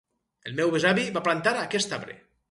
[0.51, 2.17] El meu besavi va plantar aquest arbre.